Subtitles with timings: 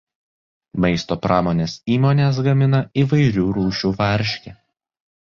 [0.83, 4.55] Maisto pramonės įmonės gamina įvairių rūšių varškę.